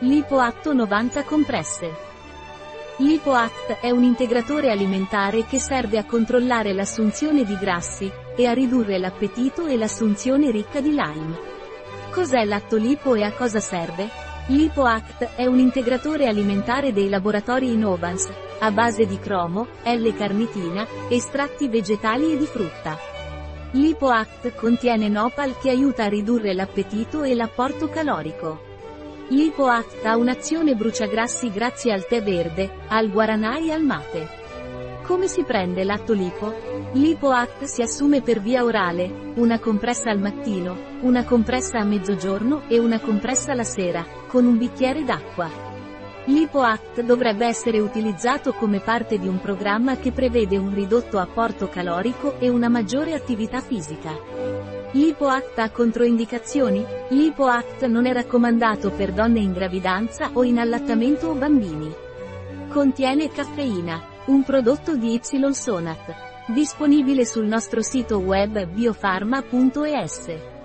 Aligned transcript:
Lipoatto 0.00 0.74
90 0.74 1.24
compresse. 1.24 1.90
Lipoact 2.98 3.78
è 3.80 3.88
un 3.88 4.02
integratore 4.02 4.70
alimentare 4.70 5.46
che 5.46 5.58
serve 5.58 5.96
a 5.96 6.04
controllare 6.04 6.74
l'assunzione 6.74 7.44
di 7.44 7.56
grassi, 7.56 8.12
e 8.36 8.44
a 8.44 8.52
ridurre 8.52 8.98
l'appetito 8.98 9.64
e 9.64 9.78
l'assunzione 9.78 10.50
ricca 10.50 10.80
di 10.80 10.90
lime. 10.90 11.38
Cos'è 12.10 12.44
l'atto 12.44 12.76
lipo 12.76 13.14
e 13.14 13.22
a 13.22 13.32
cosa 13.32 13.58
serve? 13.58 14.10
LipoAct 14.48 15.30
è 15.34 15.46
un 15.46 15.58
integratore 15.58 16.26
alimentare 16.26 16.92
dei 16.92 17.08
laboratori 17.08 17.72
Innovans, 17.72 18.28
a 18.58 18.70
base 18.70 19.06
di 19.06 19.18
cromo, 19.18 19.66
L-carnitina, 19.82 20.86
estratti 21.08 21.68
vegetali 21.68 22.34
e 22.34 22.36
di 22.36 22.46
frutta. 22.46 22.98
LipoAct 23.70 24.54
contiene 24.56 25.08
Nopal 25.08 25.58
che 25.58 25.70
aiuta 25.70 26.04
a 26.04 26.08
ridurre 26.08 26.52
l'appetito 26.52 27.22
e 27.22 27.34
l'apporto 27.34 27.88
calorico. 27.88 28.75
LipoAct 29.28 30.04
ha 30.04 30.16
un'azione 30.16 30.76
bruciagrassi 30.76 31.50
grazie 31.50 31.92
al 31.92 32.06
tè 32.06 32.22
verde, 32.22 32.70
al 32.86 33.10
guaranà 33.10 33.58
e 33.58 33.72
al 33.72 33.82
mate. 33.82 34.28
Come 35.02 35.26
si 35.26 35.42
prende 35.42 35.82
l'atto 35.82 36.12
lipo? 36.12 36.54
L'IpoAct 36.92 37.64
si 37.64 37.82
assume 37.82 38.22
per 38.22 38.40
via 38.40 38.62
orale, 38.62 39.32
una 39.34 39.58
compressa 39.58 40.10
al 40.10 40.20
mattino, 40.20 40.76
una 41.00 41.24
compressa 41.24 41.80
a 41.80 41.84
mezzogiorno 41.84 42.68
e 42.68 42.78
una 42.78 43.00
compressa 43.00 43.52
la 43.54 43.64
sera, 43.64 44.06
con 44.28 44.46
un 44.46 44.58
bicchiere 44.58 45.02
d'acqua. 45.02 45.50
L'IpoAct 46.26 47.02
dovrebbe 47.02 47.46
essere 47.46 47.80
utilizzato 47.80 48.52
come 48.52 48.78
parte 48.78 49.18
di 49.18 49.26
un 49.26 49.40
programma 49.40 49.96
che 49.96 50.12
prevede 50.12 50.56
un 50.56 50.72
ridotto 50.72 51.18
apporto 51.18 51.68
calorico 51.68 52.38
e 52.38 52.48
una 52.48 52.68
maggiore 52.68 53.12
attività 53.12 53.60
fisica. 53.60 54.75
L'IpoAct 54.96 55.58
ha 55.58 55.70
controindicazioni? 55.70 56.82
L'IpoAct 57.10 57.84
non 57.84 58.06
è 58.06 58.14
raccomandato 58.14 58.90
per 58.90 59.12
donne 59.12 59.40
in 59.40 59.52
gravidanza 59.52 60.30
o 60.32 60.42
in 60.42 60.58
allattamento 60.58 61.28
o 61.28 61.34
bambini. 61.34 61.92
Contiene 62.70 63.28
caffeina 63.28 64.02
un 64.26 64.42
prodotto 64.42 64.96
di 64.96 65.12
Y 65.12 65.52
Sonat. 65.52 66.14
Disponibile 66.46 67.26
sul 67.26 67.44
nostro 67.44 67.82
sito 67.82 68.20
web 68.20 68.64
biofarma.es. 68.64 70.55